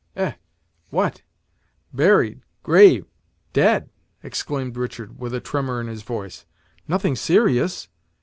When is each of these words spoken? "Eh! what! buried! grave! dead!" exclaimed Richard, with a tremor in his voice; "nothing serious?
"Eh! 0.15 0.31
what! 0.89 1.21
buried! 1.93 2.41
grave! 2.63 3.05
dead!" 3.53 3.91
exclaimed 4.23 4.75
Richard, 4.75 5.19
with 5.19 5.31
a 5.35 5.39
tremor 5.39 5.79
in 5.79 5.85
his 5.85 6.01
voice; 6.01 6.43
"nothing 6.87 7.15
serious? 7.15 7.87